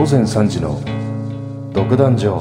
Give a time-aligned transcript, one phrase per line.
[0.00, 0.80] 午前3時の
[1.74, 2.40] 独壇場。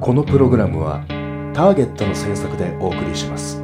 [0.00, 1.04] このプログラムは
[1.52, 3.62] ターゲットの制作でお送りします。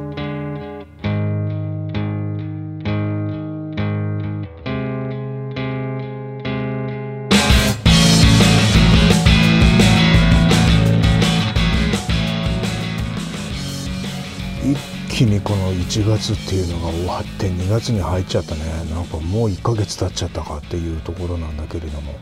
[14.63, 22.13] 一気にこの1月っていうのが終わって2月に入っちゃったねなんかもう1ヶ月経っちゃったかっていうところなんだけれども、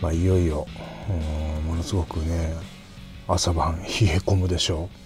[0.00, 0.66] まあ、いよいよ
[1.68, 2.54] ものすごくね
[3.28, 4.96] 朝晩冷え込むでしょう。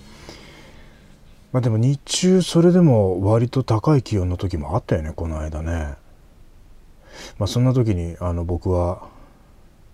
[1.52, 5.94] まあ、でも日中それでも割と高い気温の時もあったよねこの間ね。
[7.38, 9.08] まあ、そんな時にあの僕は、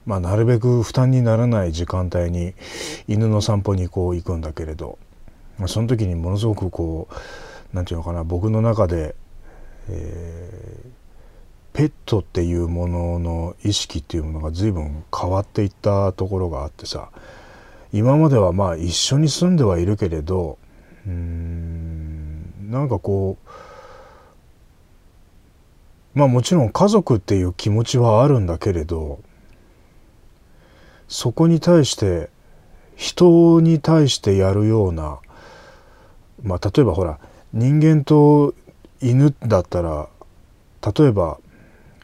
[0.04, 2.54] まあ、なるべく負担にならない時間帯に
[3.08, 4.98] 犬の散歩にこう行くんだけれど。
[5.58, 7.14] まあ、その時にものすごくこう
[7.72, 9.14] 何て言うのかな僕の中で、
[9.88, 17.10] えー、ペットっていうものの意識っていうものが随分変わっていったところがあってさ
[17.92, 20.58] 今まではまあ一緒に住んではいるけれど
[21.06, 23.48] うーんなんかこう
[26.14, 29.20] まあもちろん家族っていう気持ちはあるんだけれど
[31.08, 32.30] そこに対して
[32.96, 35.20] 人に対してやるような
[36.42, 37.18] まあ、例えばほら
[37.52, 38.54] 人間と
[39.00, 40.08] 犬だったら
[40.96, 41.38] 例えば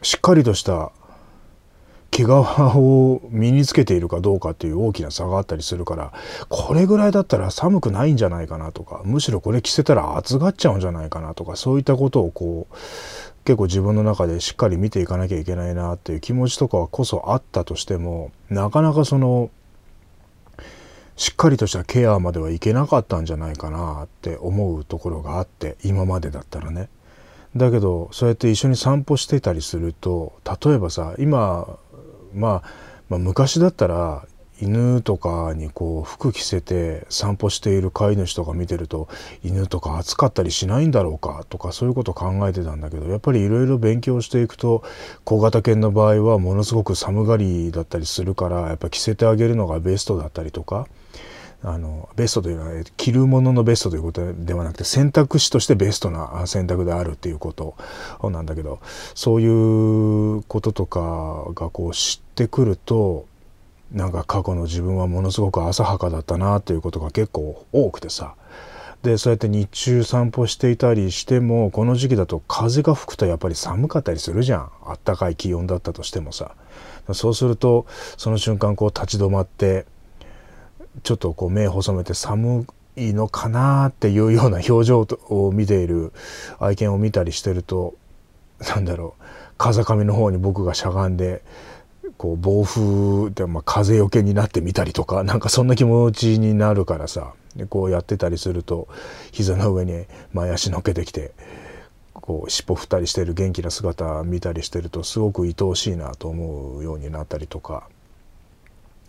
[0.01, 0.91] しっかりとした
[2.11, 6.13] 毛皮を身につけているかどうかっていう大きな差があったりするから
[6.49, 12.75] これぐらいだったら寒くないんじゃないかなとかむしろこれ着せたら暑がっちゃうんじゃないかなとかそういったことをこう
[13.45, 19.49] 結構自分の中でしっかり見ていかなきゃいけないなっていう気持ちとかはこそあったとしてもなかなかその
[21.39, 26.89] かりとしたケアまではいけなかったんじゃないかなって思うところがあって今までだったらね。
[27.55, 30.33] だけどそうやって一緒に散歩してたりすると
[30.63, 31.79] 例えばさ今、
[32.35, 32.69] まあ、
[33.09, 34.27] まあ昔だったら
[34.61, 39.07] 犬とかにこう服着せて散歩している飼い主とか見てると
[39.41, 44.83] 犬とか暑かったりしないんだろうかとかそういうこと考えてたんだけどやっぱりいろいろ勉強していくと
[45.23, 50.87] 小型犬の場合はものすごく寒がりだったりするからやっぱ着せてあげるのがベストだったりとか
[51.61, 57.75] あのベストというのは着るもののベストということではなくて選択肢としてベストな選択であるっていうこと
[58.29, 58.79] なんだけど
[59.13, 63.25] そういうこととかがこう知ってくると
[63.91, 68.35] なんか過去の自分はものすごく浅はかだったなっていうことが結構多くてさ。
[69.03, 74.71] でそうやって日中散歩していたりしてもこの時期だと風が吹くとやっぱり寒かったりするじゃん。
[74.85, 76.51] あったかい気温だったとしてもさ。
[77.13, 77.85] そうすると
[78.17, 79.85] その瞬間こう立ち止まって
[81.03, 86.11] ちょっとこう目細めて寒いのかなっていうような表情を見ている
[86.59, 87.95] 愛犬を見たりしてると
[88.67, 89.23] なんだろう
[89.57, 91.43] 風上の方に僕がしゃがんで
[92.17, 98.87] こう暴風で、まあ、風よけになってみたりとかなんかそんな気持ちになるからさでこうやってたりすると
[99.31, 101.31] 膝の上に前足のっけてきて
[102.13, 107.87] こう尻尾振ったりしてる元気な姿見たりしてるとすごく愛おしいなと思うようになったりとか。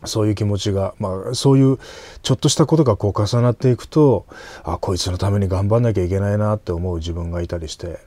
[0.05, 1.79] そういう気持ちが、まあ、そういう
[2.23, 4.27] ちょっとしたことがこう重なっていくと
[4.65, 7.99] あこいつのために頑張んなきゃいけないなって思う自分がいたりして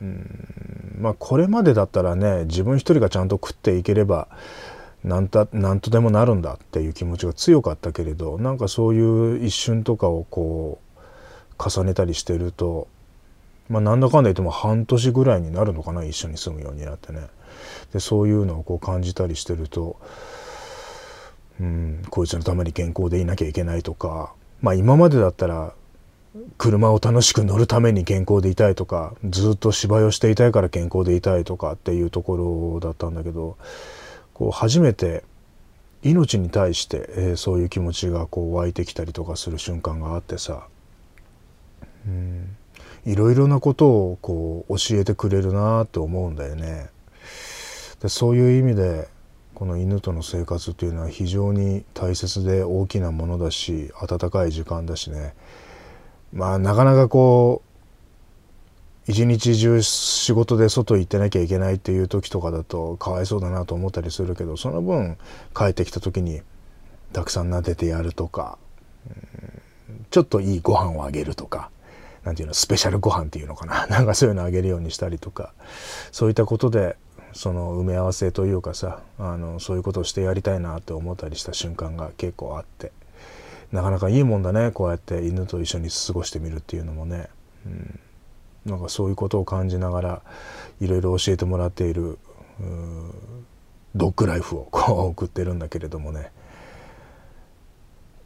[0.00, 4.28] うんまあこれまでだったらね自分一人がちゃんと食っていければ
[5.04, 12.88] 何と何とでもなるんだっていう気持ちが強かったけれどなんかそういう一瞬とかをこう重ねたりしてると
[13.68, 17.28] まあなんだかんだ言っても半年ぐらいになるのかな一緒に住むようになってね。
[17.92, 19.96] でそういうのをこう感じたりしてると
[21.60, 25.74] うん、こいつのために健康でいなきゃいけないとか、まあ、今までだったら
[26.56, 33.58] 車を楽しく乗るために健康でいたいとかずっと芝居をしていたいから健康でいたいとかっていうところだったんだけど
[34.32, 35.24] こう初めて
[36.02, 40.66] 命に対して、えー、そういう気持ちがこう湧いてきたりとかする瞬間があってさ、
[42.06, 42.56] うん、
[43.04, 46.88] いろいろなことをこう教えてくれるなって思うんだよね。
[48.00, 49.08] でそういう意味で
[49.54, 55.34] この犬との生活っていうのは非常に大切で大きなものだし温かい時間だしね
[56.32, 65.18] まあなかなかこう一日中仕事で外行ってなきゃいけないっていう時とかだとかわいそうだなと思ったりするけどその分
[65.54, 66.42] 帰ってきた時に
[67.12, 68.58] たくさん撫でてやるとか、
[70.10, 71.70] ちょっといいご飯をあげるとか。
[72.24, 75.52] なんていうのスペシャルご飯っていうのかな なんかそういうのあげるようにしたりとか
[76.12, 76.96] そういったことで
[77.32, 82.92] その埋め合わせというかさあのそういうことをしてやりたいなって思ったりした瞬間が結構あって。
[83.72, 87.28] なかなかいいもんだねこうやって犬と一緒に過ごしてみるっていうのもね。
[87.66, 88.00] うん。
[88.66, 90.22] なんかそういうことを感じながら
[90.80, 92.18] いろいろ教えてもらっている
[93.96, 96.30] ドッグライフを こう送ってるんだけれどもね。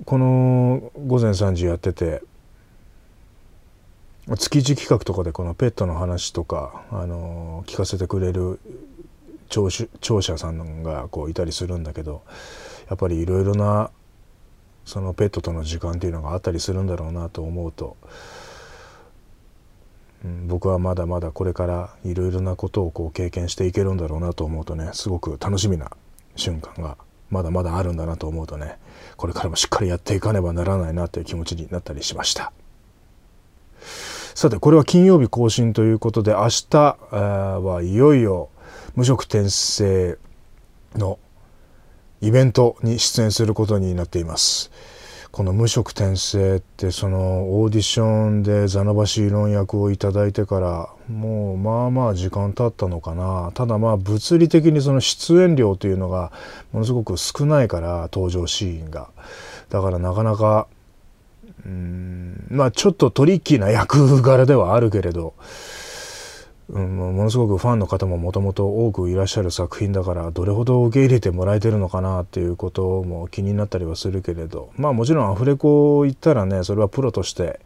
[0.04, 2.22] この午前3時やってて
[4.34, 8.58] 月1企画とかでこのペットの話とか、あの聞かせてくれる
[9.48, 9.68] 聴
[10.00, 12.22] 聴者さんがこういたりするんだけど
[12.88, 13.90] やっぱりいろいろな
[14.84, 17.96] そのペットとの時間っていうのがあったりするんだろうなと思うと、
[20.24, 25.90] うん、僕はまだまだこれからいろいろなことをこう経験していけるんだろうなと思うとねすごく楽しみな
[26.36, 26.96] 瞬間が
[27.30, 28.78] まだまだあるんだなと思うとね
[29.16, 32.52] これからもしっかりやっていかねばならないなという気持ちになったりしました。
[34.36, 38.50] さてこれは金曜日更新ということで明日はいよいよ
[38.94, 40.18] 無職転生
[40.94, 41.18] の
[42.20, 44.70] イベントに出演することになっています。
[45.36, 56.32] この無職転生ってそのオーディションでザナバシ論役をいただいてからもうまあまあ時間経ったのかなただまあ物理的にその出演料というのが
[56.72, 59.10] ものすごく少ないから登場シーンが
[59.68, 60.68] だからなかなか
[61.66, 65.34] うんまあちょっとトリッキーな役柄ではあるけれど、
[66.68, 77.60] うん、ものすごくファンの方ももともと多くいらっしゃる作品だからどれほど受け入れてもらえてるのかなっていうことも気になったりはするけれどまあもちろんアフレコ行ったらねそれはプロとして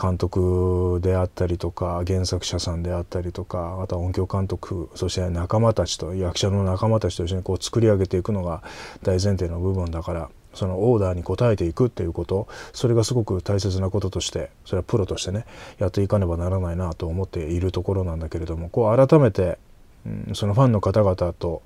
[0.00, 8.62] 監督であったりとか原作者さんであったりとかあとは音響監督そして仲間たちと役者の仲間たちと一緒にこう作り上げていくのが
[9.02, 15.46] 大前提の部分だからそのオーダーに応えていくっていうことそれがすごく大切なこととしてそれはプロとしてね
[15.78, 19.58] やっていかねばならないなと思っているところなんだけれどもこう改めて、
[20.06, 21.62] うん、そのファンの方々と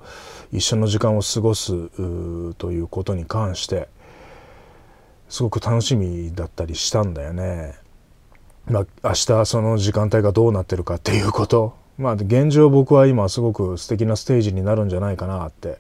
[0.53, 1.73] 一緒の時間を過ごす
[2.55, 3.89] ということに関して
[5.29, 7.77] すごく楽しみだったりしたんだよね。
[8.67, 15.79] まあ、明日その時間帯がどうなってるかっていうことまあ現状僕は今すごく素敵なステージになるんじゃないかなって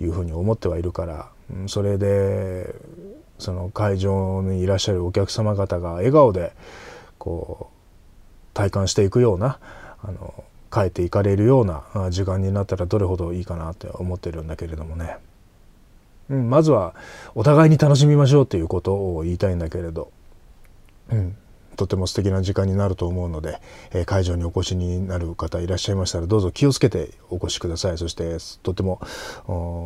[0.00, 1.30] いうふうに思ってはいるから
[1.66, 2.74] それで
[3.38, 6.52] その会場にいらっしゃるお客様方が笑顔で
[7.18, 9.58] こう体感していくような
[10.02, 15.16] あの帰っていかれるような時間になったらどれほどいいかなって思ってるんだけれどもね、
[16.28, 16.94] うん、まずは
[17.34, 20.10] お互いに楽しみましょうっていうことを言いたいんだけれど、
[21.10, 21.36] うん、
[21.78, 23.60] とても素敵な時間になると思うので、
[23.92, 29.00] えー、会場にお越しになる方いらっしゃいましたらどうぞ気をつけてお越しくださいそしてとても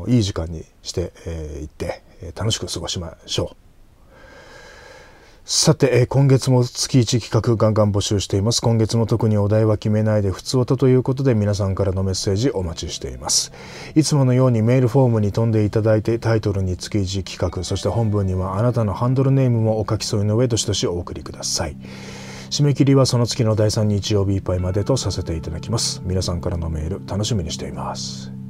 [0.09, 3.62] いい時間にして、えー、行って、え、楽しく過ごしましょう。
[5.45, 8.63] さて、え、今月も月1企画ガンガン募集しています。
[8.63, 13.51] 今月も特にお題は決めないで普通音ということで皆さんからのメッセージお待ちしています。
[13.97, 21.77] いつものようにメールフォームに飛んでいただいてタイトルに月1企画、そして本文にはあなたのハンドルネームもお書き添えの上どしどしお送りください。
[22.51, 26.03] 締め切りはその月の第3日曜日いっぱいまでとさせていただきます。
[26.05, 28.42] 皆さんからのメール楽しみにしています。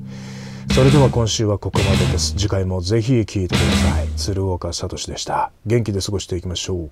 [0.74, 2.34] それでは今週はここまでです。
[2.34, 4.08] 次回もぜひ聴いてください。
[4.16, 5.52] 鶴岡聡でした。
[5.66, 6.76] 元気で過ごしていきましょう。
[6.78, 6.84] こ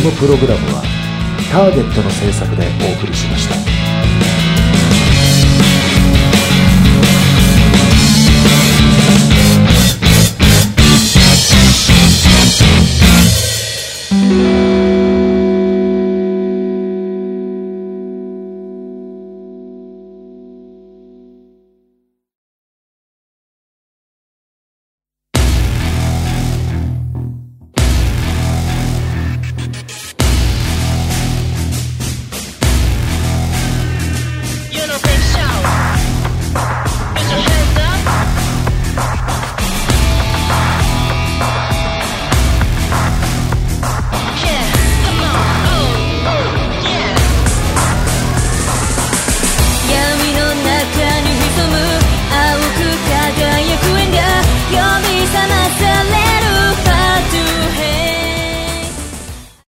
[0.00, 0.82] のプログラムは
[1.50, 3.81] ターゲットの制作でお送りしました。